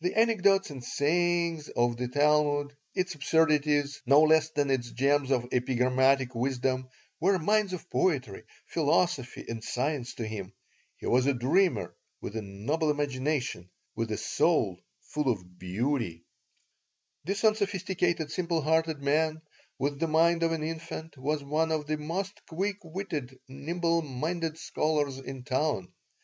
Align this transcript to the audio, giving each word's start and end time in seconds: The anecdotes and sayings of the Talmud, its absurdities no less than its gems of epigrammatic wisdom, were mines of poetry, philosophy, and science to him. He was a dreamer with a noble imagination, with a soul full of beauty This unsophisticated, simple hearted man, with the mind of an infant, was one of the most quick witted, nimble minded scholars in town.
The 0.00 0.14
anecdotes 0.16 0.70
and 0.70 0.84
sayings 0.84 1.68
of 1.68 1.96
the 1.96 2.06
Talmud, 2.06 2.76
its 2.94 3.16
absurdities 3.16 4.00
no 4.06 4.20
less 4.22 4.50
than 4.50 4.70
its 4.70 4.92
gems 4.92 5.32
of 5.32 5.48
epigrammatic 5.50 6.36
wisdom, 6.36 6.88
were 7.18 7.36
mines 7.40 7.72
of 7.72 7.90
poetry, 7.90 8.44
philosophy, 8.68 9.44
and 9.48 9.64
science 9.64 10.14
to 10.14 10.24
him. 10.24 10.52
He 10.98 11.06
was 11.06 11.26
a 11.26 11.34
dreamer 11.34 11.96
with 12.20 12.36
a 12.36 12.42
noble 12.42 12.92
imagination, 12.92 13.70
with 13.96 14.12
a 14.12 14.18
soul 14.18 14.78
full 15.00 15.28
of 15.28 15.58
beauty 15.58 16.26
This 17.24 17.42
unsophisticated, 17.42 18.30
simple 18.30 18.62
hearted 18.62 19.00
man, 19.02 19.42
with 19.80 19.98
the 19.98 20.06
mind 20.06 20.44
of 20.44 20.52
an 20.52 20.62
infant, 20.62 21.18
was 21.18 21.42
one 21.42 21.72
of 21.72 21.88
the 21.88 21.96
most 21.98 22.40
quick 22.48 22.76
witted, 22.84 23.36
nimble 23.48 24.00
minded 24.00 24.58
scholars 24.58 25.18
in 25.18 25.42
town. 25.42 25.92